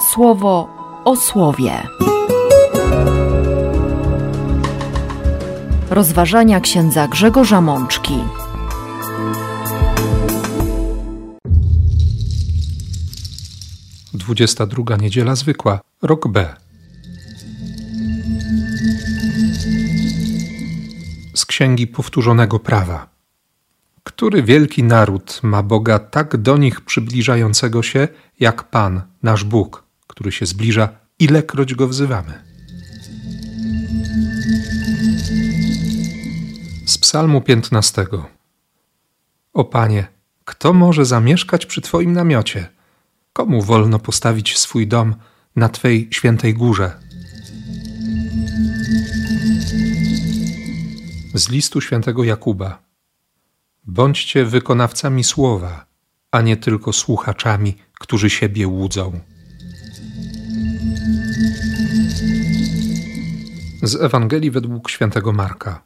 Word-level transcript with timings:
słowo 0.00 0.68
o 1.04 1.16
słowie. 1.16 1.72
Rozważania 5.90 6.60
księdza 6.60 7.08
Grzegorza 7.08 7.60
Mączki. 7.60 8.18
Dwudziesta 14.14 14.66
druga 14.66 14.96
niedziela 14.96 15.34
zwykła, 15.34 15.80
rok 16.02 16.28
B. 16.28 16.56
Z 21.34 21.46
księgi 21.46 21.86
powtórzonego 21.86 22.58
prawa. 22.58 23.08
Który 24.04 24.42
wielki 24.42 24.84
naród 24.84 25.40
ma 25.42 25.62
Boga 25.62 25.98
tak 25.98 26.36
do 26.36 26.56
nich 26.56 26.80
przybliżającego 26.80 27.82
się, 27.82 28.08
jak 28.40 28.64
Pan, 28.64 29.02
nasz 29.22 29.44
Bóg, 29.44 29.87
który 30.08 30.32
się 30.32 30.46
zbliża, 30.46 30.88
ilekroć 31.18 31.74
go 31.74 31.88
wzywamy? 31.88 32.44
Z 36.86 36.98
Psalmu 36.98 37.40
15. 37.40 38.06
O 39.52 39.64
Panie, 39.64 40.06
kto 40.44 40.72
może 40.72 41.04
zamieszkać 41.04 41.66
przy 41.66 41.80
Twoim 41.80 42.12
namiocie? 42.12 42.68
Komu 43.32 43.62
wolno 43.62 43.98
postawić 43.98 44.58
swój 44.58 44.86
dom 44.86 45.14
na 45.56 45.68
Twej 45.68 46.08
świętej 46.10 46.54
górze? 46.54 46.98
Z 51.34 51.48
listu 51.48 51.80
świętego 51.80 52.24
Jakuba. 52.24 52.82
Bądźcie 53.84 54.44
wykonawcami 54.44 55.24
słowa, 55.24 55.86
a 56.30 56.40
nie 56.40 56.56
tylko 56.56 56.92
słuchaczami, 56.92 57.76
którzy 57.98 58.30
siebie 58.30 58.68
łudzą. 58.68 59.20
Z 63.82 63.94
Ewangelii 63.94 64.50
według 64.50 64.90
świętego 64.90 65.32
Marka. 65.32 65.82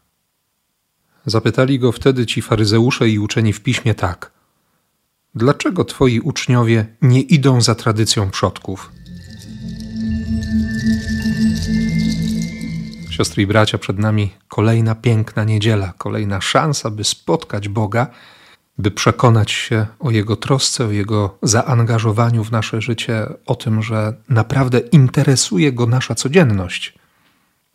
Zapytali 1.27 1.79
go 1.79 1.93
wtedy 1.93 2.27
ci 2.27 2.43
faryzeusze 2.43 3.09
i 3.09 3.19
uczeni 3.19 3.53
w 3.53 3.61
piśmie 3.61 3.95
tak: 3.95 4.33
Dlaczego 5.35 5.85
twoi 5.85 6.21
uczniowie 6.21 6.87
nie 7.03 7.21
idą 7.21 7.61
za 7.61 7.75
tradycją 7.75 8.31
przodków? 8.31 8.91
Siostry 13.11 13.43
i 13.43 13.47
bracia, 13.47 13.79
przed 13.79 13.99
nami 13.99 14.31
kolejna 14.49 14.95
piękna 14.95 15.45
niedziela, 15.45 15.93
kolejna 15.99 16.41
szansa, 16.41 16.91
by 16.91 17.05
spotkać 17.05 17.69
Boga, 17.69 18.07
by 18.79 18.91
przekonać 18.91 19.51
się 19.51 19.87
o 20.01 20.11
Jego 20.11 20.37
trosce, 20.37 20.87
o 20.87 20.91
Jego 20.91 21.39
zaangażowaniu 21.43 22.45
w 22.45 22.53
nasze 22.53 22.81
życie, 22.81 23.27
o 23.47 23.55
tym, 23.55 23.83
że 23.83 24.15
naprawdę 24.29 24.79
interesuje 24.79 25.73
Go 25.73 25.87
nasza 25.87 26.15
codzienność, 26.15 27.02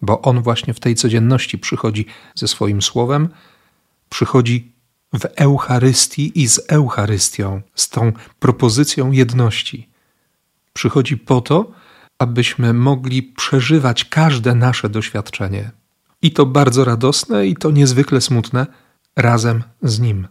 bo 0.01 0.21
On 0.21 0.41
właśnie 0.41 0.73
w 0.73 0.79
tej 0.79 0.95
codzienności 0.95 1.57
przychodzi 1.57 2.05
ze 2.35 2.47
swoim 2.47 2.81
słowem, 2.81 3.29
przychodzi 4.09 4.71
w 5.13 5.25
Eucharystii 5.35 6.41
i 6.41 6.47
z 6.47 6.59
Eucharystią, 6.67 7.61
z 7.75 7.89
tą 7.89 8.13
propozycją 8.39 9.11
jedności. 9.11 9.89
Przychodzi 10.73 11.17
po 11.17 11.41
to, 11.41 11.71
abyśmy 12.19 12.73
mogli 12.73 13.23
przeżywać 13.23 14.05
każde 14.05 14.55
nasze 14.55 14.89
doświadczenie. 14.89 15.71
I 16.21 16.31
to 16.31 16.45
bardzo 16.45 16.85
radosne, 16.85 17.47
i 17.47 17.55
to 17.55 17.71
niezwykle 17.71 18.21
smutne, 18.21 18.67
razem 19.15 19.63
z 19.81 19.99
Nim. 19.99 20.27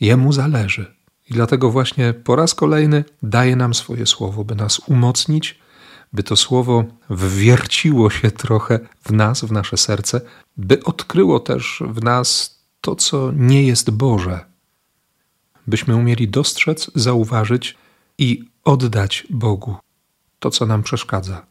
Jemu 0.00 0.32
zależy. 0.32 0.94
I 1.30 1.32
dlatego 1.34 1.70
właśnie 1.70 2.12
po 2.12 2.36
raz 2.36 2.54
kolejny 2.54 3.04
daje 3.22 3.56
nam 3.56 3.74
swoje 3.74 4.06
słowo, 4.06 4.44
by 4.44 4.54
nas 4.54 4.78
umocnić, 4.78 5.61
by 6.12 6.22
to 6.22 6.36
słowo 6.36 6.84
wwierciło 7.10 8.10
się 8.10 8.30
trochę 8.30 8.80
w 9.02 9.12
nas, 9.12 9.44
w 9.44 9.52
nasze 9.52 9.76
serce, 9.76 10.20
by 10.56 10.84
odkryło 10.84 11.40
też 11.40 11.82
w 11.86 12.02
nas 12.02 12.58
to, 12.80 12.96
co 12.96 13.32
nie 13.36 13.62
jest 13.62 13.90
Boże. 13.90 14.44
Byśmy 15.66 15.96
umieli 15.96 16.28
dostrzec, 16.28 16.90
zauważyć 16.94 17.76
i 18.18 18.44
oddać 18.64 19.26
Bogu 19.30 19.76
to, 20.38 20.50
co 20.50 20.66
nam 20.66 20.82
przeszkadza, 20.82 21.46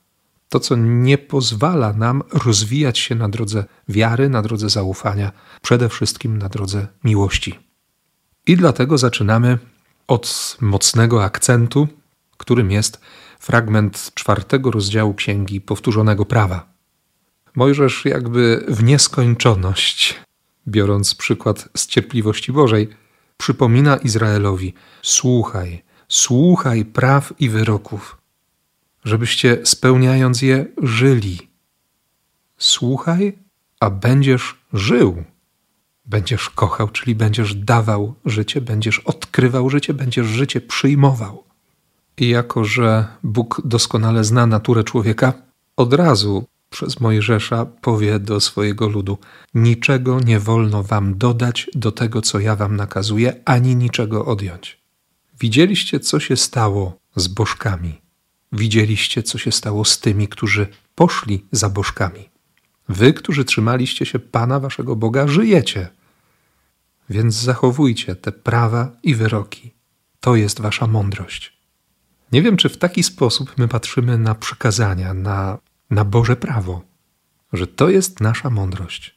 to, 0.49 0.59
co 0.59 0.75
nie 0.75 1.17
pozwala 1.17 1.93
nam 1.93 2.23
rozwijać 2.33 2.99
się 2.99 3.15
na 3.15 3.29
drodze 3.29 3.65
wiary, 3.89 4.29
na 4.29 4.41
drodze 4.41 4.69
zaufania, 4.69 5.31
przede 5.61 5.89
wszystkim 5.89 6.37
na 6.37 6.49
drodze 6.49 6.87
miłości. 7.03 7.59
I 8.47 8.57
dlatego 8.57 8.97
zaczynamy 8.97 9.57
od 10.07 10.57
mocnego 10.61 11.23
akcentu, 11.23 11.87
którym 12.37 12.71
jest 12.71 13.01
fragment 13.41 14.11
czwartego 14.15 14.71
rozdziału 14.71 15.13
Księgi 15.13 15.61
Powtórzonego 15.61 16.25
Prawa. 16.25 16.73
Mojżesz 17.55 18.05
jakby 18.05 18.65
w 18.67 18.83
nieskończoność, 18.83 20.19
biorąc 20.67 21.15
przykład 21.15 21.69
z 21.77 21.87
cierpliwości 21.87 22.51
Bożej, 22.51 22.89
przypomina 23.37 23.97
Izraelowi: 23.97 24.73
Słuchaj, 25.01 25.83
słuchaj 26.07 26.85
praw 26.85 27.33
i 27.39 27.49
wyroków 27.49 28.21
żebyście 29.05 29.57
spełniając 29.63 30.41
je 30.41 30.65
żyli. 30.83 31.39
Słuchaj, 32.57 33.37
a 33.79 33.89
będziesz 33.89 34.55
żył. 34.73 35.23
Będziesz 36.05 36.49
kochał, 36.49 36.89
czyli 36.89 37.15
będziesz 37.15 37.55
dawał 37.55 38.15
życie, 38.25 38.61
będziesz 38.61 38.99
odkrywał 38.99 39.69
życie, 39.69 39.93
będziesz 39.93 40.27
życie 40.27 40.61
przyjmował. 40.61 41.43
I 42.17 42.29
jako, 42.29 42.65
że 42.65 43.05
Bóg 43.23 43.61
doskonale 43.65 44.23
zna 44.23 44.45
naturę 44.45 44.83
człowieka, 44.83 45.33
od 45.77 45.93
razu 45.93 46.45
przez 46.69 46.99
Mojżesza 46.99 47.65
powie 47.65 48.19
do 48.19 48.39
swojego 48.39 48.89
ludu: 48.89 49.17
Niczego 49.53 50.19
nie 50.19 50.39
wolno 50.39 50.83
wam 50.83 51.17
dodać 51.17 51.69
do 51.75 51.91
tego, 51.91 52.21
co 52.21 52.39
ja 52.39 52.55
wam 52.55 52.75
nakazuję, 52.75 53.33
ani 53.45 53.75
niczego 53.75 54.25
odjąć. 54.25 54.81
Widzieliście, 55.39 55.99
co 55.99 56.19
się 56.19 56.37
stało 56.37 56.99
z 57.15 57.27
bożkami. 57.27 58.01
Widzieliście, 58.51 59.23
co 59.23 59.37
się 59.37 59.51
stało 59.51 59.85
z 59.85 59.99
tymi, 59.99 60.27
którzy 60.27 60.67
poszli 60.95 61.45
za 61.51 61.69
bożkami. 61.69 62.29
Wy, 62.89 63.13
którzy 63.13 63.45
trzymaliście 63.45 64.05
się 64.05 64.19
Pana 64.19 64.59
waszego 64.59 64.95
Boga, 64.95 65.27
żyjecie. 65.27 65.87
Więc 67.09 67.35
zachowujcie 67.35 68.15
te 68.15 68.31
prawa 68.31 68.91
i 69.03 69.15
wyroki. 69.15 69.71
To 70.19 70.35
jest 70.35 70.61
wasza 70.61 70.87
mądrość. 70.87 71.60
Nie 72.31 72.41
wiem, 72.41 72.57
czy 72.57 72.69
w 72.69 72.77
taki 72.77 73.03
sposób 73.03 73.57
my 73.57 73.67
patrzymy 73.67 74.17
na 74.17 74.35
przykazania, 74.35 75.13
na, 75.13 75.57
na 75.89 76.05
Boże 76.05 76.35
prawo, 76.35 76.81
że 77.53 77.67
to 77.67 77.89
jest 77.89 78.19
nasza 78.21 78.49
mądrość. 78.49 79.15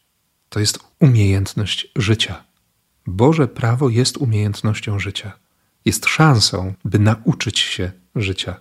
To 0.49 0.61
jest 0.61 0.79
umiejętność 1.01 1.93
życia. 1.97 2.45
Boże 3.07 3.49
prawo 3.49 3.89
jest 3.89 4.17
umiejętnością 4.17 4.99
życia. 4.99 5.33
Jest 5.85 6.07
szansą, 6.07 6.75
by 6.85 6.99
nauczyć 6.99 7.59
się 7.59 7.93
życia. 8.17 8.57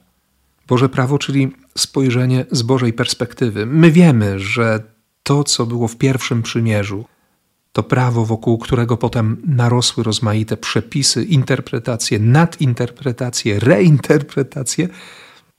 Boże 0.68 0.90
prawo, 0.90 1.18
czyli 1.20 1.56
spojrzenie 1.78 2.46
z 2.52 2.62
Bożej 2.62 2.94
perspektywy. 2.94 3.66
My 3.66 3.92
wiemy, 3.92 4.40
że 4.40 4.84
to, 5.24 5.44
co 5.44 5.66
było 5.66 5.88
w 5.88 5.98
pierwszym 5.98 6.44
przymierzu, 6.44 7.06
to 7.74 7.84
prawo, 7.84 8.26
wokół 8.26 8.58
którego 8.58 8.98
potem 8.98 9.42
narosły 9.46 10.04
rozmaite 10.04 10.58
przepisy, 10.58 11.24
interpretacje, 11.24 12.20
nadinterpretacje, 12.20 13.60
reinterpretacje, 13.60 14.90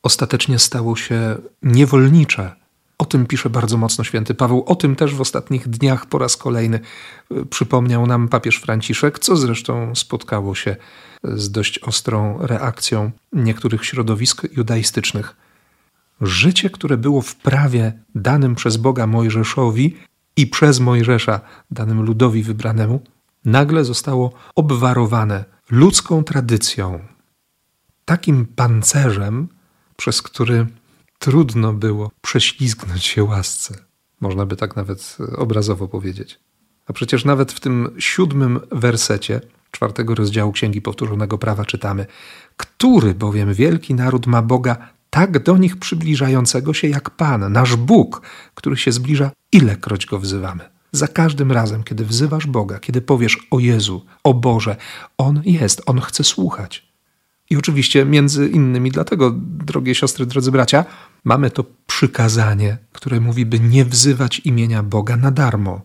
ostatecznie 0.03 0.59
stało 0.59 0.97
się 0.97 1.37
niewolnicze. 1.63 2.57
O 2.99 3.05
tym 3.05 3.27
pisze 3.27 3.51
bardzo 3.51 3.77
mocno 3.77 4.05
święty 4.05 4.35
Paweł. 4.35 4.65
O 4.67 4.77
tym 4.77 4.97
też 4.97 5.15
w 5.15 5.21
ostatnich 5.21 5.69
dniach 5.69 6.07
po 6.07 6.19
raz 6.19 6.37
kolejny 6.37 6.81
y, 7.33 7.47
przypomniał 7.47 8.07
nam 8.07 8.29
papież 8.29 8.57
Franciszek, 8.57 9.19
co 9.19 9.37
zresztą 9.37 9.95
spotkało 9.95 10.55
się 10.55 10.77
z 11.25 11.51
dość 11.51 11.79
ostrą 11.79 12.39
reakcją 12.41 13.11
niektórych 13.33 13.85
środowisk 13.85 14.57
judaistycznych. 14.57 15.37
Życie, 16.21 16.71
które 16.71 16.97
było 16.97 17.23
w 17.23 17.37
prawie 17.37 17.93
danym 18.15 18.55
przez 18.55 18.77
Boga 18.77 19.07
Mojżeszowi 19.07 19.97
i 20.37 20.47
przez 20.47 20.81
Mojżesza 20.81 21.41
danym 21.71 22.03
ludowi 22.03 22.43
wybranemu, 22.43 23.01
nagle 23.45 23.85
zostało 23.85 24.33
obwarowane 24.55 25.45
ludzką 25.71 26.25
tradycją, 26.25 27.01
takim 28.05 28.47
pancerzem, 28.47 29.49
przez 29.97 30.23
który 30.23 30.67
trudno 31.19 31.73
było 31.73 32.11
prześlizgnąć 32.21 33.05
się 33.05 33.25
łasce. 33.25 33.75
Można 34.21 34.47
by 34.47 34.57
tak 34.57 34.77
nawet 34.77 35.17
obrazowo 35.37 35.89
powiedzieć. 35.89 36.41
A 36.87 36.93
przecież 36.93 37.25
nawet 37.25 37.53
w 37.53 37.61
tym 37.61 37.95
siódmym 37.99 38.61
wersecie 38.73 39.41
czwartego 39.71 40.15
rozdziału 40.15 40.53
Księgi 40.53 40.83
Powtórzonego 40.83 41.39
Prawa 41.39 41.65
czytamy: 41.65 42.07
Który 42.57 43.15
bowiem 43.15 43.55
wielki 43.55 43.95
naród 43.95 44.27
ma 44.27 44.43
Boga 44.43 44.94
tak 45.15 45.43
do 45.43 45.57
nich 45.57 45.77
przybliżającego 45.77 46.75
się 46.75 46.89
jak 46.89 47.11
Pan, 47.11 47.53
nasz 47.53 47.77
Bóg, 47.77 48.23
który 48.55 48.77
się 48.77 48.93
zbliża, 48.93 49.31
ilekroć 49.53 50.07
go 50.07 50.19
wzywamy. 50.19 50.71
Za 50.93 51.09
każdym 51.09 51.53
razem, 51.53 51.85
kiedy 51.85 52.05
wzywasz 52.05 52.47
Boga, 52.47 52.79
kiedy 52.79 53.01
powiesz 53.01 53.39
o 53.51 53.59
Jezu, 53.59 54.05
o 54.25 54.35
Boże, 54.35 54.77
On 55.19 55.43
jest, 55.45 55.83
On 55.87 56.01
chce 56.01 56.25
słuchać. 56.25 56.89
I 57.51 57.57
oczywiście 57.57 58.05
między 58.05 58.49
innymi 58.49 58.91
dlatego, 58.91 59.33
drogie 59.37 59.95
siostry, 59.95 60.27
drodzy 60.27 60.51
bracia, 60.51 60.85
mamy 61.25 61.51
to 61.51 61.65
przykazanie, 61.87 62.79
które 62.93 63.21
mówi, 63.21 63.47
by 63.47 63.61
nie 63.61 63.85
wzywać 63.85 64.39
imienia 64.45 64.83
Boga 64.83 65.17
na 65.17 65.31
darmo 65.31 65.81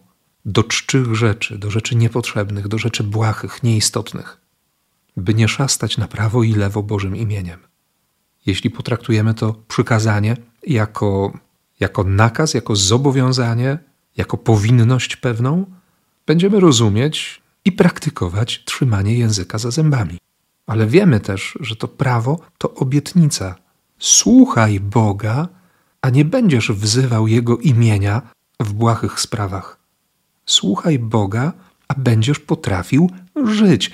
do 0.45 0.63
czczych 0.63 1.15
rzeczy, 1.15 1.57
do 1.57 1.71
rzeczy 1.71 1.95
niepotrzebnych, 1.95 2.67
do 2.67 2.77
rzeczy 2.77 3.03
błahych, 3.03 3.63
nieistotnych, 3.63 4.41
by 5.17 5.33
nie 5.33 5.47
szastać 5.47 5.97
na 5.97 6.07
prawo 6.07 6.43
i 6.43 6.53
lewo 6.53 6.83
Bożym 6.83 7.15
imieniem. 7.15 7.68
Jeśli 8.49 8.69
potraktujemy 8.69 9.33
to 9.33 9.55
przykazanie 9.67 10.37
jako, 10.67 11.33
jako 11.79 12.03
nakaz, 12.03 12.53
jako 12.53 12.75
zobowiązanie, 12.75 13.77
jako 14.17 14.37
powinność 14.37 15.15
pewną, 15.15 15.65
będziemy 16.25 16.59
rozumieć 16.59 17.41
i 17.65 17.71
praktykować 17.71 18.63
trzymanie 18.65 19.17
języka 19.17 19.57
za 19.57 19.71
zębami. 19.71 20.17
Ale 20.67 20.87
wiemy 20.87 21.19
też, 21.19 21.57
że 21.59 21.75
to 21.75 21.87
prawo 21.87 22.39
to 22.57 22.73
obietnica. 22.73 23.55
Słuchaj 23.99 24.79
Boga, 24.79 25.47
a 26.01 26.09
nie 26.09 26.25
będziesz 26.25 26.71
wzywał 26.71 27.27
Jego 27.27 27.57
imienia 27.57 28.21
w 28.59 28.73
błahych 28.73 29.19
sprawach. 29.19 29.79
Słuchaj 30.45 30.99
Boga, 30.99 31.53
a 31.87 31.93
będziesz 31.93 32.39
potrafił 32.39 33.09
żyć. 33.45 33.91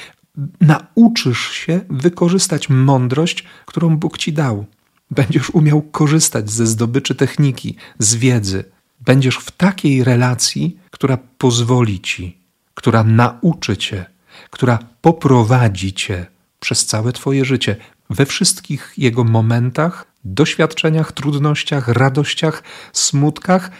Nauczysz 0.62 1.52
się 1.52 1.82
wykorzystać 1.90 2.70
mądrość, 2.70 3.44
którą 3.66 3.98
Bóg 3.98 4.18
ci 4.18 4.34
dał. 4.34 4.66
Będziesz 5.12 5.50
umiał 5.50 5.82
korzystać 5.82 6.50
ze 6.52 6.68
zdobyczy 6.68 7.16
techniki, 7.16 7.76
z 8.00 8.16
wiedzy. 8.16 8.64
Będziesz 9.00 9.38
w 9.38 9.52
takiej 9.52 10.04
relacji, 10.04 10.80
która 10.92 11.18
pozwoli 11.38 12.00
ci, 12.00 12.38
która 12.74 13.04
nauczy 13.04 13.78
cię, 13.78 14.06
która 14.50 14.80
poprowadzi 15.02 15.94
cię 15.94 16.26
przez 16.60 16.86
całe 16.86 17.12
Twoje 17.12 17.46
życie, 17.46 17.76
we 18.10 18.26
wszystkich 18.26 18.94
jego 18.98 19.24
momentach, 19.24 20.08
doświadczeniach, 20.24 21.12
trudnościach, 21.12 21.88
radościach, 21.88 22.64
smutkach, 22.94 23.72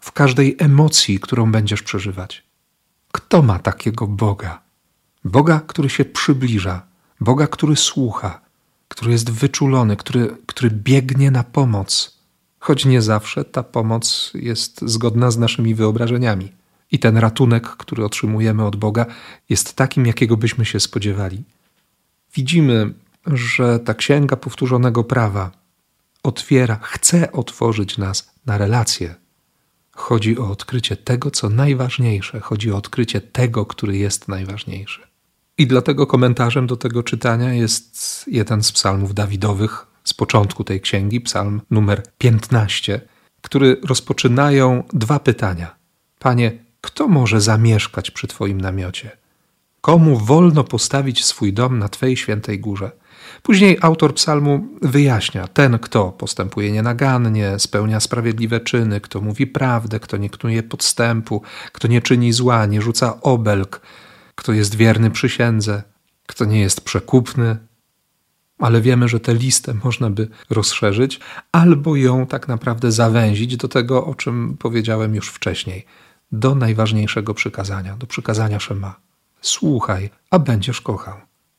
w 0.00 0.12
każdej 0.12 0.56
emocji, 0.58 1.20
którą 1.20 1.52
będziesz 1.52 1.82
przeżywać. 1.82 2.42
Kto 3.12 3.42
ma 3.42 3.58
takiego 3.58 4.06
Boga? 4.06 4.65
Boga, 5.26 5.60
który 5.66 5.88
się 5.88 6.04
przybliża, 6.04 6.82
Boga, 7.20 7.46
który 7.46 7.76
słucha, 7.76 8.40
który 8.88 9.12
jest 9.12 9.30
wyczulony, 9.30 9.96
który, 9.96 10.36
który 10.46 10.70
biegnie 10.70 11.30
na 11.30 11.44
pomoc, 11.44 12.18
choć 12.58 12.84
nie 12.84 13.02
zawsze 13.02 13.44
ta 13.44 13.62
pomoc 13.62 14.32
jest 14.34 14.80
zgodna 14.82 15.30
z 15.30 15.38
naszymi 15.38 15.74
wyobrażeniami. 15.74 16.52
I 16.92 16.98
ten 16.98 17.16
ratunek, 17.16 17.68
który 17.68 18.04
otrzymujemy 18.04 18.64
od 18.64 18.76
Boga, 18.76 19.06
jest 19.48 19.74
takim, 19.74 20.06
jakiego 20.06 20.36
byśmy 20.36 20.64
się 20.64 20.80
spodziewali 20.80 21.44
widzimy, 22.36 22.94
że 23.26 23.78
ta 23.78 23.94
księga 23.94 24.36
powtórzonego 24.36 25.04
prawa 25.04 25.50
otwiera, 26.22 26.78
chce 26.82 27.32
otworzyć 27.32 27.98
nas 27.98 28.30
na 28.46 28.58
relacje. 28.58 29.14
Chodzi 29.92 30.38
o 30.38 30.50
odkrycie 30.50 30.96
tego, 30.96 31.30
co 31.30 31.50
najważniejsze, 31.50 32.40
chodzi 32.40 32.72
o 32.72 32.76
odkrycie 32.76 33.20
tego, 33.20 33.66
który 33.66 33.96
jest 33.96 34.28
najważniejszy. 34.28 35.05
I 35.58 35.66
dlatego 35.66 36.06
komentarzem 36.06 36.66
do 36.66 36.76
tego 36.76 37.02
czytania 37.02 37.54
jest 37.54 38.24
jeden 38.26 38.62
z 38.62 38.72
psalmów 38.72 39.14
Dawidowych 39.14 39.86
z 40.04 40.14
początku 40.14 40.64
tej 40.64 40.80
księgi, 40.80 41.20
psalm 41.20 41.60
numer 41.70 42.02
15, 42.18 43.00
który 43.42 43.80
rozpoczynają 43.84 44.82
dwa 44.92 45.18
pytania. 45.18 45.76
Panie, 46.18 46.52
kto 46.80 47.08
może 47.08 47.40
zamieszkać 47.40 48.10
przy 48.10 48.26
Twoim 48.26 48.60
namiocie? 48.60 49.10
Komu 49.80 50.18
wolno 50.18 50.64
postawić 50.64 51.24
swój 51.24 51.52
dom 51.52 51.78
na 51.78 51.88
Twej 51.88 52.16
świętej 52.16 52.60
górze? 52.60 52.90
Później 53.42 53.78
autor 53.80 54.14
psalmu 54.14 54.68
wyjaśnia: 54.82 55.48
ten, 55.48 55.78
kto 55.78 56.12
postępuje 56.12 56.72
nienagannie, 56.72 57.58
spełnia 57.58 58.00
sprawiedliwe 58.00 58.60
czyny, 58.60 59.00
kto 59.00 59.20
mówi 59.20 59.46
prawdę, 59.46 60.00
kto 60.00 60.16
nie 60.16 60.30
knuje 60.30 60.62
podstępu, 60.62 61.42
kto 61.72 61.88
nie 61.88 62.02
czyni 62.02 62.32
zła, 62.32 62.66
nie 62.66 62.82
rzuca 62.82 63.20
obelg, 63.20 63.80
kto 64.36 64.52
jest 64.52 64.74
wierny 64.74 65.10
przysiędze, 65.10 65.82
kto 66.26 66.44
nie 66.44 66.60
jest 66.60 66.80
przekupny. 66.80 67.56
Ale 68.58 68.80
wiemy, 68.80 69.08
że 69.08 69.20
tę 69.20 69.34
listę 69.34 69.74
można 69.84 70.10
by 70.10 70.28
rozszerzyć, 70.50 71.20
albo 71.52 71.96
ją 71.96 72.26
tak 72.26 72.48
naprawdę 72.48 72.92
zawęzić 72.92 73.56
do 73.56 73.68
tego, 73.68 74.06
o 74.06 74.14
czym 74.14 74.56
powiedziałem 74.58 75.14
już 75.14 75.28
wcześniej, 75.28 75.86
do 76.32 76.54
najważniejszego 76.54 77.34
przykazania, 77.34 77.96
do 77.96 78.06
przykazania 78.06 78.60
Szema. 78.60 78.96
Słuchaj, 79.40 80.10
a 80.30 80.38
będziesz 80.38 80.80
kochał. 80.80 81.16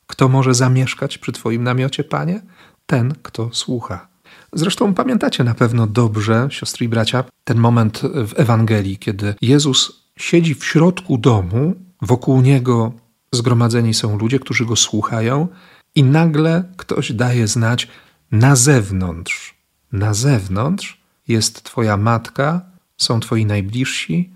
Kto 0.08 0.28
może 0.30 0.54
zamieszkać 0.54 1.18
przy 1.18 1.32
Twoim 1.32 1.64
namiocie, 1.64 2.04
panie? 2.04 2.42
Ten, 2.86 3.14
kto 3.24 3.50
słucha. 3.54 4.08
Zresztą 4.54 4.94
pamiętacie 4.94 5.44
na 5.44 5.54
pewno 5.54 5.88
dobrze, 5.88 6.48
siostry 6.52 6.86
i 6.86 6.90
bracia, 6.90 7.24
ten 7.44 7.58
moment 7.58 8.02
w 8.28 8.34
Ewangelii, 8.36 8.98
kiedy 8.98 9.36
Jezus 9.42 10.04
siedzi 10.18 10.56
w 10.56 10.66
środku 10.66 11.18
domu, 11.18 11.76
wokół 12.02 12.42
niego 12.42 12.92
zgromadzeni 13.32 13.94
są 13.94 14.18
ludzie, 14.18 14.40
którzy 14.40 14.66
go 14.66 14.76
słuchają, 14.76 15.48
i 15.96 16.04
nagle 16.04 16.64
ktoś 16.78 17.12
daje 17.12 17.48
znać 17.48 17.88
na 18.32 18.56
zewnątrz. 18.56 19.56
Na 19.92 20.14
zewnątrz 20.14 21.02
jest 21.28 21.64
Twoja 21.64 21.98
matka, 21.98 22.62
są 22.98 23.20
Twoi 23.20 23.46
najbliżsi 23.46 24.30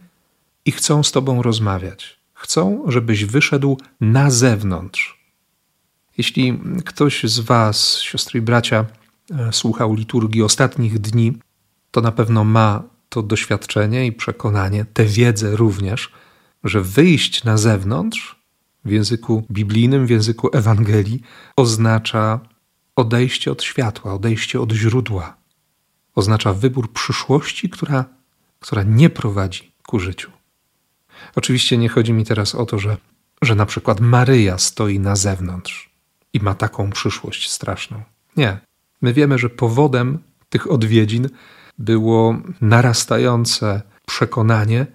i 0.66 0.72
chcą 0.72 1.04
z 1.04 1.12
Tobą 1.12 1.42
rozmawiać. 1.42 2.19
Chcą, 2.34 2.84
żebyś 2.88 3.25
wyszedł 3.25 3.78
na 4.02 4.31
zewnątrz. 4.31 5.22
Jeśli 6.18 6.60
ktoś 6.86 7.24
z 7.24 7.40
Was, 7.40 7.98
siostry 8.00 8.40
i 8.40 8.42
bracia, 8.42 8.86
e, 9.31 9.54
słuchał 9.54 9.94
liturgii 9.94 10.44
ostatnich 10.44 11.00
dni, 11.00 11.34
to 11.92 12.02
na 12.02 12.12
pewno 12.12 12.44
ma 12.44 12.84
to 13.10 13.22
doświadczenie 13.24 14.06
i 14.06 14.12
przekonanie, 14.12 14.86
tę 14.94 15.06
wiedzę 15.06 15.56
również, 15.56 16.12
że 16.63 16.81
wyjść 16.81 17.44
na 17.44 17.58
zewnątrz 17.58 18.42
w 18.86 18.92
języku 18.92 19.44
biblijnym, 19.52 20.06
w 20.06 20.10
języku 20.10 20.50
Ewangelii 20.54 21.22
oznacza 21.56 22.40
odejście 22.96 23.52
od 23.52 23.63
światła, 23.63 24.13
odejście 24.13 24.62
od 24.62 24.72
źródła. 24.72 25.38
Oznacza 26.16 26.54
wybór 26.54 26.94
przyszłości, 26.94 27.69
która, 27.69 28.06
która 28.60 28.84
nie 28.84 29.10
prowadzi 29.10 29.72
ku 29.88 30.00
życiu. 30.00 30.31
Oczywiście 31.36 31.78
nie 31.78 31.90
chodzi 31.90 32.13
mi 32.13 32.25
teraz 32.25 32.56
o 32.56 32.66
to, 32.66 32.80
że, 32.80 32.98
że 33.42 33.56
na 33.56 33.66
przykład 33.66 34.00
Maryja 34.00 34.58
stoi 34.58 35.00
na 35.00 35.16
zewnątrz 35.16 35.90
i 36.34 36.40
ma 36.40 36.56
taką 36.56 36.90
przyszłość 36.90 37.50
straszną. 37.50 38.04
Nie. 38.38 38.58
My 39.02 39.13
wiemy, 39.13 39.38
że 39.38 39.50
powodem 39.50 40.20
tych 40.50 40.72
odwiedzin 40.72 41.30
było 41.77 42.36
narastające 42.62 43.82
przekonanie 44.06 44.86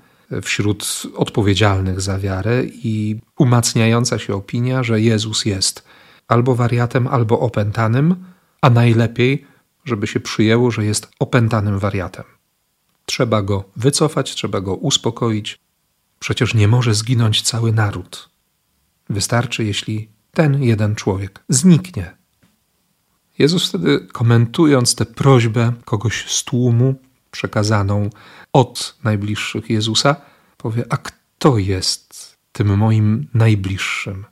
wśród 0.42 1.02
odpowiedzialnych 1.14 2.00
za 2.00 2.18
wiarę 2.18 2.64
i 2.64 3.20
umacniająca 3.38 4.18
się 4.18 4.34
opinia, 4.34 4.82
że 4.82 5.00
Jezus 5.00 5.44
jest 5.44 5.84
albo 6.28 6.54
wariatem, 6.54 7.06
albo 7.06 7.40
opętanym, 7.40 8.24
a 8.60 8.70
najlepiej, 8.70 9.46
żeby 9.84 10.06
się 10.06 10.20
przyjęło, 10.20 10.70
że 10.70 10.84
jest 10.84 11.08
opętanym 11.18 11.78
wariatem. 11.78 12.24
Trzeba 13.06 13.42
go 13.42 13.64
wycofać, 13.76 14.34
trzeba 14.34 14.60
go 14.60 14.74
uspokoić, 14.74 15.58
Przecież 16.18 16.54
nie 16.54 16.68
może 16.68 16.94
zginąć 16.94 17.42
cały 17.42 17.72
naród. 17.72 18.30
Wystarczy, 19.10 19.64
jeśli 19.64 20.08
ten 20.32 20.62
jeden 20.62 20.94
człowiek 20.94 21.44
zniknie. 21.48 22.16
Jezus 23.38 23.68
wtedy, 23.68 24.06
komentując 24.12 24.94
tę 24.94 25.06
prośbę 25.06 25.72
kogoś 25.84 26.30
z 26.30 26.44
tłumu, 26.44 26.94
przekazaną 27.36 28.10
od 28.52 28.96
najbliższych 29.04 29.70
Jezusa, 29.70 30.16
powie: 30.56 30.84
A 30.90 30.96
kto 30.96 31.58
jest 31.58 32.36
tym 32.52 32.76
moim 32.76 33.28
najbliższym? 33.34 34.24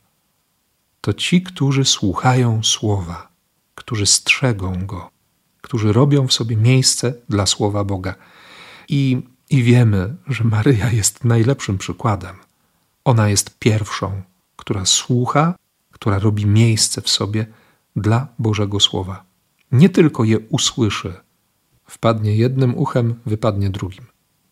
To 1.00 1.12
ci, 1.12 1.42
którzy 1.42 1.84
słuchają 1.84 2.62
słowa, 2.62 3.28
którzy 3.74 4.06
strzegą 4.06 4.86
go, 4.86 5.10
którzy 5.60 5.92
robią 5.92 6.26
w 6.26 6.32
sobie 6.32 6.56
miejsce 6.56 7.14
dla 7.28 7.46
słowa 7.46 7.84
Boga. 7.84 8.14
I 8.88 9.22
i 9.50 9.62
wiemy, 9.62 10.16
że 10.26 10.44
Maryja 10.44 10.90
jest 10.90 11.24
najlepszym 11.24 11.78
przykładem. 11.78 12.36
Ona 13.04 13.28
jest 13.28 13.58
pierwszą, 13.58 14.22
która 14.56 14.84
słucha, 14.84 15.54
która 15.92 16.18
robi 16.18 16.46
miejsce 16.46 17.00
w 17.00 17.08
sobie 17.08 17.46
dla 17.96 18.28
Bożego 18.38 18.80
Słowa. 18.80 19.24
Nie 19.72 19.88
tylko 19.88 20.24
je 20.24 20.38
usłyszy, 20.38 21.14
wpadnie 21.86 22.36
jednym 22.36 22.74
uchem, 22.74 23.20
wypadnie 23.26 23.70
drugim. 23.70 24.04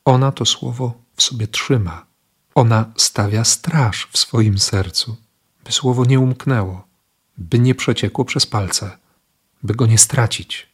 Ona 0.05 0.33
to 0.33 0.45
słowo 0.45 0.95
w 1.17 1.23
sobie 1.23 1.47
trzyma. 1.47 2.07
Ona 2.55 2.93
stawia 2.97 3.45
straż 3.45 4.09
w 4.12 4.19
swoim 4.19 4.59
sercu, 4.59 5.17
by 5.65 5.73
słowo 5.73 6.05
nie 6.05 6.21
umknęło, 6.21 6.87
by 7.39 7.59
nie 7.59 7.75
przeciekło 7.75 8.25
przez 8.25 8.47
palce, 8.47 8.99
by 9.62 9.75
go 9.75 9.87
nie 9.87 9.99
stracić. 9.99 10.69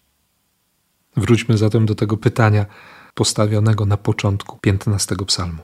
Wróćmy 1.16 1.58
zatem 1.58 1.86
do 1.86 1.94
tego 1.94 2.16
pytania, 2.16 2.66
postawionego 3.14 3.86
na 3.86 3.96
początku 3.96 4.58
piętnastego 4.58 5.24
psalmu. 5.24 5.62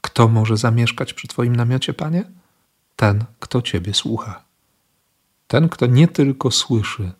Kto 0.00 0.28
może 0.28 0.56
zamieszkać 0.56 1.14
przy 1.14 1.28
Twoim 1.28 1.56
namiocie, 1.56 1.94
Panie? 1.94 2.24
Ten, 2.96 3.24
kto 3.40 3.62
Ciebie 3.62 3.94
słucha. 3.94 4.44
Ten, 5.46 5.68
kto 5.68 5.86
nie 5.86 6.08
tylko 6.08 6.50
słyszy, 6.50 7.12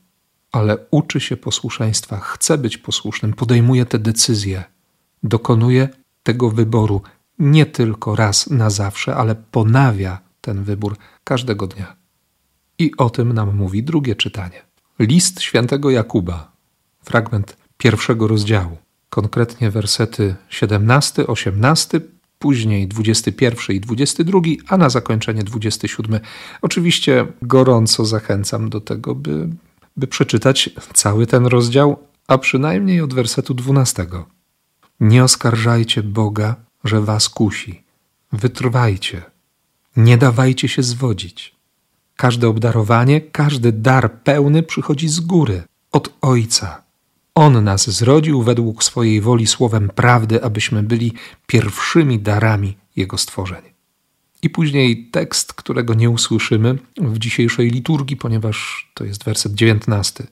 ale 0.53 0.79
uczy 0.91 1.21
się 1.21 1.37
posłuszeństwa, 1.37 2.21
chce 2.21 2.59
być 2.59 2.79
posłusznym, 2.79 3.33
podejmuje 3.33 3.87
te 3.87 3.99
decyzje, 3.99 4.65
dokonuje 5.23 5.89
tego 6.23 6.51
wyboru 6.51 7.03
nie 7.39 7.67
tylko 7.67 8.17
raz 8.17 8.51
na 8.51 8.71
zawsze, 8.71 9.17
ale 9.17 9.35
ponawia 9.35 10.21
ten 10.41 10.65
wybór 10.65 10.97
każdego 11.25 11.67
dnia. 11.67 11.97
I 12.79 12.97
o 12.97 13.11
tym 13.11 13.33
nam 13.33 13.57
mówi 13.57 13.83
drugie 13.83 14.17
czytanie. 14.17 14.63
List 14.99 15.41
świętego 15.41 15.91
Jakuba, 15.91 16.53
fragment 17.03 17.57
pierwszego 17.77 18.29
rozdziału, 18.29 18.77
konkretnie 19.11 19.71
wersety 19.71 20.35
17, 20.49 21.27
18, 21.27 22.01
później 22.39 22.89
21 22.89 23.77
i 23.77 23.81
22, 23.81 24.41
a 24.69 24.77
na 24.77 24.91
zakończenie 24.91 25.45
27. 25.45 26.21
Oczywiście 26.63 27.27
gorąco 27.43 28.05
zachęcam 28.05 28.71
do 28.71 28.81
tego, 28.81 29.15
by, 29.15 29.49
by 30.01 30.07
przeczytać 30.07 30.71
cały 30.95 31.27
ten 31.27 31.47
rozdział, 31.47 31.99
a 32.29 32.39
przynajmniej 32.39 33.01
od 33.01 33.15
wersetu 33.15 33.55
12. 33.55 34.07
Nie 35.01 35.25
oskarżajcie 35.25 36.03
Boga, 36.03 36.57
że 36.85 37.01
was 37.01 37.29
kusi. 37.29 37.83
Wytrwajcie. 38.33 39.23
Nie 39.97 40.19
dawajcie 40.19 40.69
się 40.69 40.83
zwodzić. 40.83 41.55
Każde 42.17 42.49
obdarowanie, 42.49 43.21
każdy 43.21 43.73
dar 43.73 44.13
pełny 44.13 44.63
przychodzi 44.63 45.09
z 45.09 45.21
góry, 45.21 45.63
od 45.93 46.13
Ojca. 46.21 46.83
On 47.35 47.65
nas 47.65 47.91
zrodził 47.91 48.43
według 48.43 48.85
swojej 48.85 49.21
woli 49.21 49.47
słowem 49.47 49.89
prawdy, 49.89 50.45
abyśmy 50.45 50.83
byli 50.83 51.13
pierwszymi 51.47 52.19
darami 52.19 52.77
Jego 52.97 53.19
stworzeń. 53.19 53.63
I 54.43 54.51
później 54.51 55.07
tekst, 55.11 55.53
którego 55.53 55.95
nie 55.95 56.11
usłyszymy 56.11 56.79
w 56.97 57.19
dzisiejszej 57.19 57.71
liturgii, 57.71 58.17
ponieważ 58.17 58.91
to 58.95 59.05
jest 59.05 59.25
werset 59.25 59.55
dziewiętnasty. 59.55 60.27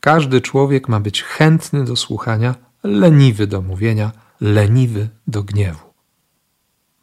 Każdy 0.00 0.40
człowiek 0.40 0.88
ma 0.88 1.00
być 1.00 1.22
chętny 1.22 1.84
do 1.84 1.96
słuchania, 1.96 2.54
leniwy 2.82 3.46
do 3.46 3.62
mówienia, 3.62 4.12
leniwy 4.40 5.08
do 5.26 5.42
gniewu. 5.42 5.94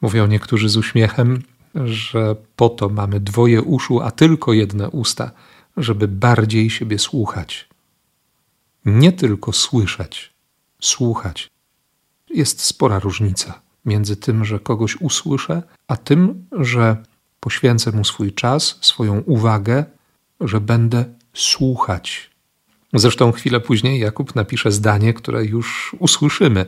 Mówią 0.01 0.27
niektórzy 0.27 0.69
z 0.69 0.77
uśmiechem, 0.77 1.43
że 1.75 2.35
po 2.55 2.69
to 2.69 2.89
mamy 2.89 3.19
dwoje 3.19 3.61
uszu, 3.61 4.01
a 4.01 4.11
tylko 4.11 4.53
jedne 4.53 4.89
usta, 4.89 5.31
żeby 5.77 6.07
bardziej 6.07 6.69
siebie 6.69 6.99
słuchać. 6.99 7.69
Nie 8.85 9.11
tylko 9.11 9.53
słyszeć, 9.53 10.33
słuchać. 10.81 11.49
Jest 12.29 12.61
spora 12.61 12.99
różnica 12.99 13.61
między 13.85 14.15
tym, 14.15 14.45
że 14.45 14.59
kogoś 14.59 14.97
usłyszę, 15.01 15.63
a 15.87 15.97
tym, 15.97 16.47
że 16.51 16.97
poświęcę 17.39 17.91
mu 17.91 18.05
swój 18.05 18.33
czas, 18.33 18.77
swoją 18.81 19.19
uwagę, 19.19 19.85
że 20.41 20.61
będę 20.61 21.05
słuchać. 21.33 22.29
Zresztą 22.93 23.31
chwilę 23.31 23.59
później 23.59 23.99
Jakub 23.99 24.35
napisze 24.35 24.71
zdanie, 24.71 25.13
które 25.13 25.45
już 25.45 25.95
usłyszymy 25.99 26.65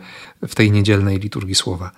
w 0.47 0.55
tej 0.55 0.71
niedzielnej 0.71 1.19
liturgii 1.19 1.55
słowa. 1.55 1.91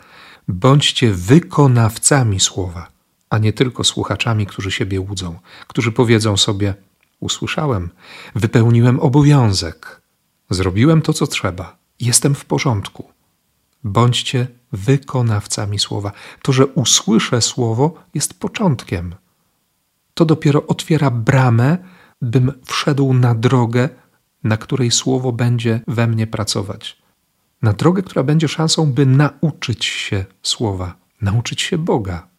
Bądźcie 0.47 1.11
wykonawcami 1.11 2.39
słowa 2.39 2.95
a 3.29 3.37
nie 3.37 3.53
tylko 3.53 3.83
słuchaczami, 3.83 4.45
którzy 4.45 4.71
siebie 4.71 5.01
łudzą, 5.01 5.39
którzy 5.67 5.91
powiedzą 5.91 6.37
sobie: 6.37 6.73
Usłyszałem, 7.19 7.89
wypełniłem 8.35 8.99
obowiązek, 8.99 10.01
zrobiłem 10.49 11.01
to, 11.01 11.13
co 11.13 11.27
trzeba, 11.27 11.77
jestem 11.99 12.35
w 12.35 12.45
porządku. 12.45 13.09
Bądźcie 13.85 14.47
wykonawcami 14.71 15.79
słowa. 15.79 16.11
To, 16.41 16.53
że 16.53 16.65
usłyszę 16.67 17.41
słowo, 17.41 17.93
jest 18.13 18.39
początkiem. 18.39 19.15
To 20.13 20.25
dopiero 20.25 20.67
otwiera 20.67 21.11
bramę, 21.11 21.77
bym 22.21 22.51
wszedł 22.65 23.13
na 23.13 23.35
drogę, 23.35 23.89
na 24.43 24.57
której 24.57 24.91
słowo 24.91 25.31
będzie 25.31 25.81
we 25.87 26.07
mnie 26.07 26.27
pracować. 26.27 26.97
Na 27.61 27.73
drogę, 27.73 28.03
która 28.03 28.23
będzie 28.23 28.47
szansą, 28.47 28.93
by 28.93 29.05
nauczyć 29.05 29.85
się 29.85 30.25
słowa, 30.43 30.95
nauczyć 31.21 31.61
się 31.61 31.77
Boga 31.77 32.35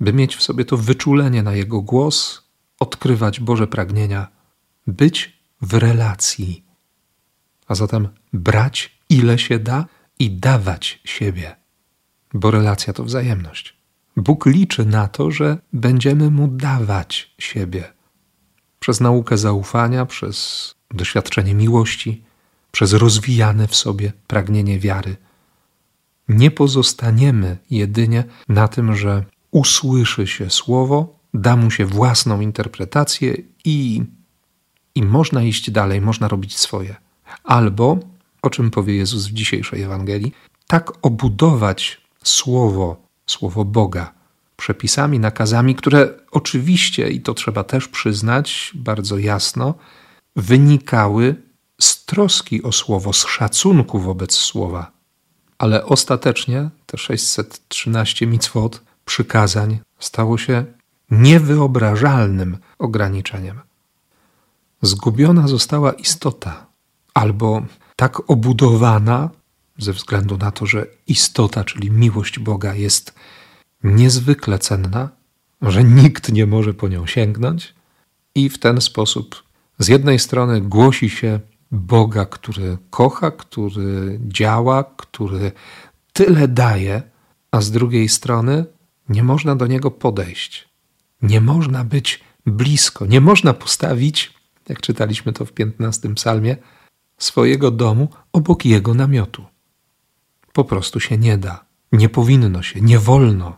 by 0.00 0.12
mieć 0.12 0.36
w 0.36 0.42
sobie 0.42 0.64
to 0.64 0.76
wyczulenie 0.76 1.42
na 1.42 1.54
Jego 1.54 1.82
głos, 1.82 2.42
odkrywać 2.80 3.40
Boże 3.40 3.66
pragnienia, 3.66 4.28
być 4.86 5.38
w 5.60 5.74
relacji, 5.74 6.64
a 7.66 7.74
zatem 7.74 8.08
brać 8.32 8.98
ile 9.08 9.38
się 9.38 9.58
da 9.58 9.86
i 10.18 10.30
dawać 10.30 11.00
siebie, 11.04 11.56
bo 12.34 12.50
relacja 12.50 12.92
to 12.92 13.04
wzajemność. 13.04 13.76
Bóg 14.16 14.46
liczy 14.46 14.86
na 14.86 15.08
to, 15.08 15.30
że 15.30 15.58
będziemy 15.72 16.30
Mu 16.30 16.48
dawać 16.48 17.34
siebie 17.38 17.92
przez 18.80 19.00
naukę 19.00 19.38
zaufania, 19.38 20.06
przez 20.06 20.74
doświadczenie 20.90 21.54
miłości, 21.54 22.22
przez 22.72 22.92
rozwijane 22.92 23.68
w 23.68 23.76
sobie 23.76 24.12
pragnienie 24.26 24.78
wiary. 24.78 25.16
Nie 26.28 26.50
pozostaniemy 26.50 27.56
jedynie 27.70 28.24
na 28.48 28.68
tym, 28.68 28.96
że 28.96 29.24
usłyszy 29.50 30.26
się 30.26 30.50
słowo, 30.50 31.18
da 31.34 31.56
mu 31.56 31.70
się 31.70 31.86
własną 31.86 32.40
interpretację 32.40 33.34
i, 33.64 34.02
i 34.94 35.02
można 35.02 35.42
iść 35.42 35.70
dalej, 35.70 36.00
można 36.00 36.28
robić 36.28 36.56
swoje. 36.58 36.96
Albo, 37.44 37.98
o 38.44 38.50
czym 38.50 38.70
powie 38.70 38.94
Jezus 38.96 39.26
w 39.26 39.32
dzisiejszej 39.32 39.82
Ewangelii, 39.82 40.32
tak 40.66 40.92
obudować 41.02 42.00
słowo, 42.24 42.96
słowo 43.26 43.64
Boga, 43.64 44.12
przepisami, 44.56 45.18
nakazami, 45.18 45.74
które 45.74 46.08
oczywiście, 46.30 47.10
i 47.10 47.20
to 47.20 47.34
trzeba 47.34 47.64
też 47.64 47.88
przyznać 47.88 48.72
bardzo 48.74 49.18
jasno, 49.18 49.74
wynikały 50.36 51.36
z 51.80 52.04
troski 52.04 52.62
o 52.62 52.72
słowo, 52.72 53.12
z 53.12 53.26
szacunku 53.26 53.98
wobec 53.98 54.32
słowa. 54.34 54.90
Ale 55.58 55.84
ostatecznie 55.84 56.70
te 56.86 56.98
613 56.98 58.26
mitzvot 58.26 58.82
przykazań 59.04 59.78
stało 59.98 60.38
się 60.38 60.64
niewyobrażalnym 61.10 62.58
ograniczeniem. 62.78 63.60
Zgubiona 64.82 65.48
została 65.48 65.92
istota, 65.92 66.66
albo 67.14 67.62
tak 68.04 68.30
obudowana, 68.30 69.30
ze 69.78 69.92
względu 69.92 70.38
na 70.38 70.50
to, 70.50 70.66
że 70.66 70.86
istota, 71.06 71.64
czyli 71.64 71.90
miłość 71.90 72.38
Boga, 72.38 72.74
jest 72.74 73.14
niezwykle 73.84 74.58
cenna, 74.58 75.08
że 75.62 75.84
nikt 75.84 76.32
nie 76.32 76.46
może 76.46 76.74
po 76.74 76.88
nią 76.88 77.06
sięgnąć, 77.06 77.74
i 78.34 78.48
w 78.48 78.58
ten 78.58 78.80
sposób 78.80 79.42
z 79.78 79.88
jednej 79.88 80.18
strony 80.18 80.60
głosi 80.60 81.10
się 81.10 81.40
Boga, 81.70 82.26
który 82.26 82.78
kocha, 82.90 83.30
który 83.30 84.20
działa, 84.28 84.84
który 84.96 85.52
tyle 86.12 86.48
daje, 86.48 87.02
a 87.50 87.60
z 87.60 87.70
drugiej 87.70 88.08
strony 88.08 88.64
nie 89.08 89.22
można 89.22 89.56
do 89.56 89.66
niego 89.66 89.90
podejść. 89.90 90.68
Nie 91.22 91.40
można 91.40 91.84
być 91.84 92.20
blisko. 92.46 93.06
Nie 93.06 93.20
można 93.20 93.54
postawić, 93.54 94.34
jak 94.68 94.80
czytaliśmy 94.80 95.32
to 95.32 95.44
w 95.44 95.52
15 95.52 96.14
psalmie, 96.14 96.56
swojego 97.18 97.70
domu 97.70 98.08
obok 98.32 98.64
jego 98.64 98.94
namiotu. 98.94 99.44
Po 100.52 100.64
prostu 100.64 101.00
się 101.00 101.18
nie 101.18 101.38
da. 101.38 101.64
Nie 101.92 102.08
powinno 102.08 102.62
się, 102.62 102.80
nie 102.80 102.98
wolno. 102.98 103.56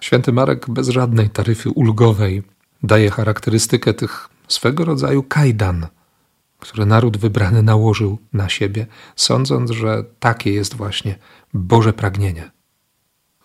Święty 0.00 0.32
Marek 0.32 0.70
bez 0.70 0.88
żadnej 0.88 1.30
taryfy 1.30 1.70
ulgowej 1.70 2.42
daje 2.82 3.10
charakterystykę 3.10 3.94
tych 3.94 4.28
swego 4.48 4.84
rodzaju 4.84 5.22
kajdan, 5.22 5.86
które 6.58 6.86
naród 6.86 7.16
wybrany 7.16 7.62
nałożył 7.62 8.18
na 8.32 8.48
siebie, 8.48 8.86
sądząc, 9.16 9.70
że 9.70 10.04
takie 10.18 10.52
jest 10.52 10.74
właśnie 10.74 11.18
Boże 11.54 11.92
pragnienie. 11.92 12.50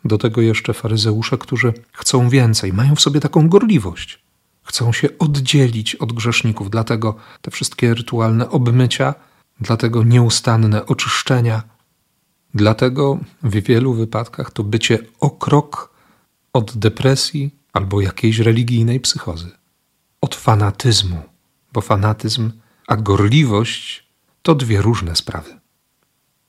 Do 0.05 0.17
tego 0.17 0.41
jeszcze 0.41 0.73
faryzeusze, 0.73 1.37
którzy 1.37 1.73
chcą 1.93 2.29
więcej, 2.29 2.73
mają 2.73 2.95
w 2.95 3.01
sobie 3.01 3.19
taką 3.19 3.49
gorliwość. 3.49 4.24
Chcą 4.65 4.93
się 4.93 5.09
oddzielić 5.19 5.95
od 5.95 6.13
grzeszników, 6.13 6.69
dlatego 6.69 7.15
te 7.41 7.51
wszystkie 7.51 7.93
rytualne 7.93 8.49
obmycia, 8.49 9.13
dlatego 9.59 10.03
nieustanne 10.03 10.85
oczyszczenia, 10.85 11.63
dlatego 12.53 13.19
w 13.43 13.55
wielu 13.61 13.93
wypadkach 13.93 14.51
to 14.51 14.63
bycie 14.63 14.99
o 15.19 15.29
krok 15.29 15.93
od 16.53 16.77
depresji 16.77 17.55
albo 17.73 18.01
jakiejś 18.01 18.39
religijnej 18.39 18.99
psychozy, 18.99 19.51
od 20.21 20.35
fanatyzmu, 20.35 21.21
bo 21.73 21.81
fanatyzm 21.81 22.51
a 22.87 22.95
gorliwość 22.95 24.07
to 24.41 24.55
dwie 24.55 24.81
różne 24.81 25.15
sprawy. 25.15 25.59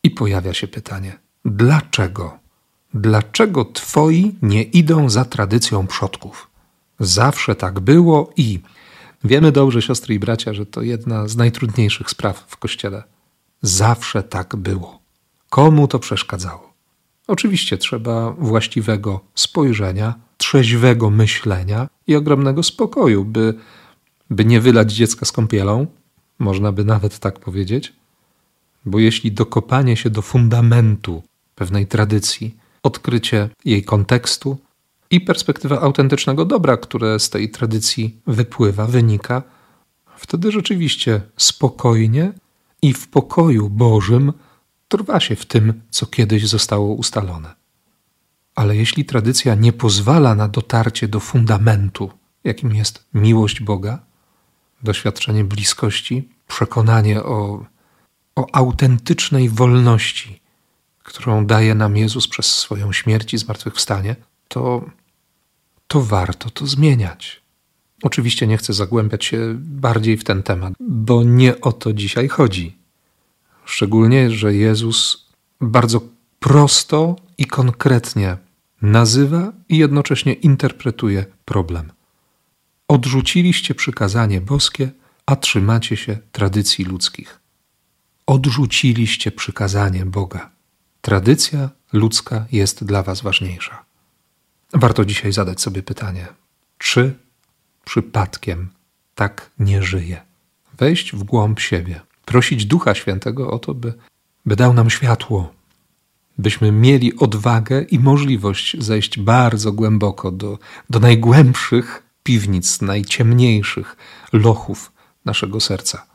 I 0.02 0.10
pojawia 0.10 0.54
się 0.54 0.68
pytanie: 0.68 1.18
dlaczego? 1.44 2.46
dlaczego 2.94 3.64
twoi 3.64 4.34
nie 4.42 4.62
idą 4.62 5.10
za 5.10 5.24
tradycją 5.24 5.86
przodków? 5.86 6.50
Zawsze 7.00 7.54
tak 7.54 7.80
było 7.80 8.32
i 8.36 8.60
wiemy 9.24 9.52
dobrze, 9.52 9.82
siostry 9.82 10.14
i 10.14 10.18
bracia, 10.18 10.54
że 10.54 10.66
to 10.66 10.82
jedna 10.82 11.28
z 11.28 11.36
najtrudniejszych 11.36 12.10
spraw 12.10 12.44
w 12.48 12.56
kościele. 12.56 13.02
Zawsze 13.62 14.22
tak 14.22 14.56
było. 14.56 14.98
Komu 15.50 15.88
to 15.88 15.98
przeszkadzało? 15.98 16.72
Oczywiście 17.26 17.78
trzeba 17.78 18.30
właściwego 18.30 19.20
spojrzenia, 19.34 20.14
trzeźwego 20.36 21.10
myślenia 21.10 21.88
i 22.06 22.16
ogromnego 22.16 22.62
spokoju, 22.62 23.24
by, 23.24 23.54
by 24.30 24.44
nie 24.44 24.60
wylać 24.60 24.92
dziecka 24.92 25.26
z 25.26 25.32
kąpielą, 25.32 25.86
można 26.38 26.72
by 26.72 26.84
nawet 26.84 27.18
tak 27.18 27.40
powiedzieć, 27.40 27.92
bo 28.84 28.98
jeśli 28.98 29.32
dokopanie 29.32 29.96
się 29.96 30.10
do 30.10 30.22
fundamentu 30.22 31.22
pewnej 31.54 31.86
tradycji, 31.86 32.56
odkrycie 32.82 33.48
jej 33.64 33.84
kontekstu 33.84 34.58
i 35.16 35.20
perspektywa 35.20 35.80
autentycznego 35.80 36.44
dobra, 36.44 36.76
które 36.76 37.20
z 37.20 37.30
tej 37.30 37.50
tradycji 37.50 38.20
wypływa, 38.26 38.86
wynika, 38.86 39.42
wtedy 40.16 40.52
rzeczywiście 40.52 41.20
spokojnie 41.36 42.32
i 42.82 42.92
w 42.92 43.08
pokoju 43.08 43.70
Bożym 43.70 44.32
trwa 44.88 45.20
się 45.20 45.36
w 45.36 45.46
tym, 45.46 45.82
co 45.90 46.06
kiedyś 46.06 46.48
zostało 46.48 46.94
ustalone. 46.94 47.54
Ale 48.54 48.76
jeśli 48.76 49.04
tradycja 49.04 49.54
nie 49.54 49.72
pozwala 49.72 50.34
na 50.34 50.48
dotarcie 50.48 51.08
do 51.08 51.20
fundamentu, 51.20 52.10
jakim 52.44 52.74
jest 52.74 53.04
miłość 53.14 53.60
Boga, 53.60 53.98
doświadczenie 54.82 55.44
bliskości, 55.44 56.28
przekonanie 56.48 57.22
o, 57.22 57.64
o 58.36 58.46
autentycznej 58.52 59.48
wolności, 59.48 60.40
którą 61.02 61.46
daje 61.46 61.74
nam 61.74 61.96
Jezus 61.96 62.28
przez 62.28 62.46
swoją 62.46 62.92
śmierć 62.92 63.34
i 63.34 63.38
zmartwychwstanie, 63.38 64.16
to, 64.48 64.84
to 65.86 66.02
warto 66.02 66.50
to 66.50 66.66
zmieniać. 66.66 67.42
Oczywiście 68.02 68.46
nie 68.46 68.56
chcę 68.56 68.72
zagłębiać 68.72 69.24
się 69.24 69.54
bardziej 69.58 70.16
w 70.16 70.24
ten 70.24 70.42
temat, 70.42 70.74
bo 70.80 71.24
nie 71.24 71.60
o 71.60 71.72
to 71.72 71.92
dzisiaj 71.92 72.28
chodzi. 72.28 72.76
Szczególnie, 73.64 74.30
że 74.30 74.54
Jezus 74.54 75.26
bardzo 75.60 76.00
prosto 76.40 77.16
i 77.38 77.44
konkretnie 77.44 78.36
nazywa 78.82 79.52
i 79.68 79.78
jednocześnie 79.78 80.32
interpretuje 80.32 81.24
problem. 81.44 81.92
Odrzuciliście 82.88 83.74
przykazanie 83.74 84.40
boskie, 84.40 84.90
a 85.26 85.36
trzymacie 85.36 85.96
się 85.96 86.18
tradycji 86.32 86.84
ludzkich. 86.84 87.40
Odrzuciliście 88.26 89.32
przykazanie 89.32 90.06
Boga. 90.06 90.50
Tradycja 91.00 91.70
ludzka 91.92 92.46
jest 92.52 92.84
dla 92.84 93.02
Was 93.02 93.20
ważniejsza. 93.22 93.84
Warto 94.72 95.04
dzisiaj 95.04 95.32
zadać 95.32 95.60
sobie 95.60 95.82
pytanie, 95.82 96.26
czy 96.78 97.18
przypadkiem 97.84 98.70
tak 99.14 99.50
nie 99.58 99.82
żyje? 99.82 100.22
Wejść 100.78 101.12
w 101.12 101.22
głąb 101.22 101.60
siebie, 101.60 102.00
prosić 102.24 102.66
Ducha 102.66 102.94
Świętego 102.94 103.50
o 103.50 103.58
to, 103.58 103.74
by, 103.74 103.94
by 104.46 104.56
dał 104.56 104.74
nam 104.74 104.90
światło, 104.90 105.54
byśmy 106.38 106.72
mieli 106.72 107.16
odwagę 107.16 107.82
i 107.82 107.98
możliwość 107.98 108.76
zejść 108.78 109.18
bardzo 109.18 109.72
głęboko 109.72 110.30
do, 110.30 110.58
do 110.90 111.00
najgłębszych 111.00 112.02
piwnic, 112.22 112.80
najciemniejszych 112.80 113.96
lochów 114.32 114.92
naszego 115.24 115.60
serca, 115.60 116.06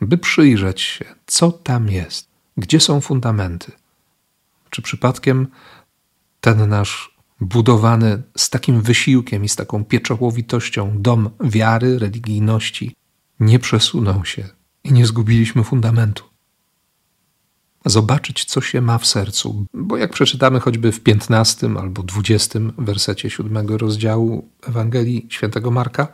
by 0.00 0.18
przyjrzeć 0.18 0.80
się, 0.80 1.04
co 1.26 1.52
tam 1.52 1.88
jest, 1.88 2.28
gdzie 2.56 2.80
są 2.80 3.00
fundamenty. 3.00 3.72
Czy 4.70 4.82
przypadkiem 4.82 5.46
ten 6.40 6.68
nasz 6.68 7.13
budowany 7.44 8.22
z 8.36 8.50
takim 8.50 8.82
wysiłkiem 8.82 9.44
i 9.44 9.48
z 9.48 9.56
taką 9.56 9.84
pieczołowitością 9.84 11.02
dom 11.02 11.30
wiary, 11.40 11.98
religijności 11.98 12.94
nie 13.40 13.58
przesunął 13.58 14.24
się 14.24 14.48
i 14.84 14.92
nie 14.92 15.06
zgubiliśmy 15.06 15.64
fundamentu? 15.64 16.34
zobaczyć, 17.84 18.44
co 18.44 18.60
się 18.60 18.80
ma 18.80 18.98
w 18.98 19.06
sercu. 19.06 19.66
Bo 19.74 19.96
jak 19.96 20.12
przeczytamy 20.12 20.60
choćby 20.60 20.92
w 20.92 21.00
15 21.00 21.70
albo 21.78 22.02
20 22.02 22.58
wersecie 22.78 23.30
7 23.30 23.68
rozdziału 23.68 24.48
Ewangelii 24.62 25.26
Świętego 25.30 25.70
Marka, 25.70 26.08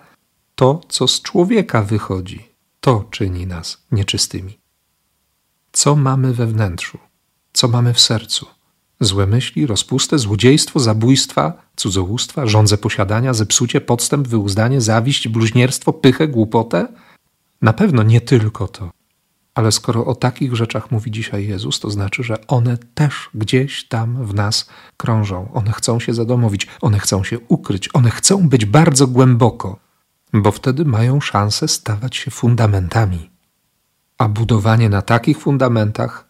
to, 0.54 0.80
co 0.88 1.08
z 1.08 1.22
człowieka 1.22 1.82
wychodzi, 1.82 2.48
to 2.80 3.04
czyni 3.10 3.46
nas 3.46 3.82
nieczystymi. 3.92 4.58
Co 5.72 5.96
mamy 5.96 6.32
we 6.32 6.46
wnętrzu? 6.46 6.98
Co 7.52 7.68
mamy 7.68 7.94
w 7.94 8.00
sercu? 8.00 8.46
Złe 9.00 9.26
myśli, 9.26 9.66
rozpustę, 9.66 10.18
złodziejstwo, 10.18 10.80
zabójstwa, 10.80 11.52
cudzołóstwa, 11.76 12.46
żądze 12.46 12.78
posiadania, 12.78 13.34
zepsucie, 13.34 13.80
podstęp, 13.80 14.28
wyuzdanie, 14.28 14.80
zawiść, 14.80 15.28
bluźnierstwo, 15.28 15.92
pychę, 15.92 16.28
głupotę? 16.28 16.88
Na 17.62 17.72
pewno 17.72 18.02
nie 18.02 18.20
tylko 18.20 18.68
to. 18.68 18.90
Ale 19.54 19.72
skoro 19.72 20.06
o 20.06 20.14
takich 20.14 20.56
rzeczach 20.56 20.90
mówi 20.90 21.10
dzisiaj 21.10 21.46
Jezus, 21.46 21.80
to 21.80 21.90
znaczy, 21.90 22.22
że 22.22 22.46
one 22.46 22.78
też 22.94 23.30
gdzieś 23.34 23.88
tam 23.88 24.26
w 24.26 24.34
nas 24.34 24.68
krążą. 24.96 25.52
One 25.52 25.72
chcą 25.72 26.00
się 26.00 26.14
zadomowić, 26.14 26.66
one 26.80 26.98
chcą 26.98 27.24
się 27.24 27.38
ukryć, 27.48 27.88
one 27.92 28.10
chcą 28.10 28.48
być 28.48 28.64
bardzo 28.64 29.06
głęboko, 29.06 29.78
bo 30.32 30.52
wtedy 30.52 30.84
mają 30.84 31.20
szansę 31.20 31.68
stawać 31.68 32.16
się 32.16 32.30
fundamentami. 32.30 33.30
A 34.18 34.28
budowanie 34.28 34.88
na 34.88 35.02
takich 35.02 35.38
fundamentach 35.38 36.28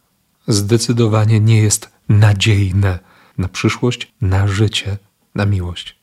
zdecydowanie 0.48 1.40
nie 1.40 1.62
jest 1.62 1.90
nadziejne 2.10 2.98
na 3.38 3.48
przyszłość, 3.48 4.12
na 4.20 4.48
życie, 4.48 4.96
na 5.34 5.46
miłość. 5.46 5.96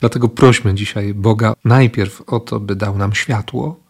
Dlatego 0.00 0.28
prośmy 0.28 0.74
dzisiaj 0.74 1.14
Boga 1.14 1.54
najpierw 1.64 2.22
o 2.26 2.40
to, 2.40 2.60
by 2.60 2.76
dał 2.76 2.98
nam 2.98 3.14
światło, 3.14 3.80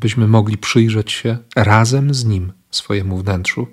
byśmy 0.00 0.28
mogli 0.28 0.58
przyjrzeć 0.58 1.12
się 1.12 1.38
razem 1.56 2.14
z 2.14 2.24
Nim 2.24 2.52
swojemu 2.70 3.18
wnętrzu. 3.18 3.66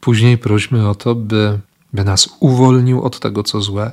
Później 0.00 0.38
prośmy 0.38 0.88
o 0.88 0.94
to, 0.94 1.14
by, 1.14 1.60
by 1.92 2.04
nas 2.04 2.28
uwolnił 2.40 3.02
od 3.02 3.20
tego, 3.20 3.42
co 3.42 3.60
złe, 3.60 3.92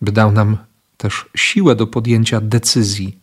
by 0.00 0.12
dał 0.12 0.32
nam 0.32 0.56
też 0.96 1.26
siłę 1.36 1.76
do 1.76 1.86
podjęcia 1.86 2.40
decyzji, 2.40 3.18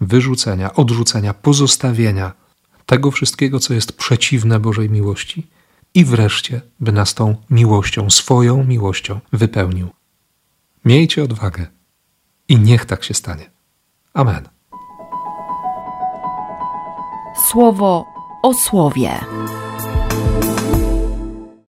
wyrzucenia, 0.00 0.74
odrzucenia, 0.74 1.34
pozostawienia 1.34 2.32
tego 2.86 3.10
wszystkiego, 3.10 3.60
co 3.60 3.74
jest 3.74 3.92
przeciwne 3.92 4.60
Bożej 4.60 4.90
miłości, 4.90 5.46
i 5.98 6.04
wreszcie, 6.04 6.60
by 6.80 6.92
nas 6.92 7.14
tą 7.14 7.36
miłością, 7.50 8.10
swoją 8.10 8.64
miłością 8.64 9.20
wypełnił. 9.32 9.88
Miejcie 10.84 11.24
odwagę 11.24 11.66
i 12.48 12.58
niech 12.58 12.84
tak 12.84 13.04
się 13.04 13.14
stanie. 13.14 13.50
Amen 14.14 14.48
słowo 17.48 18.06
o 18.42 18.54
słowie. 18.54 19.10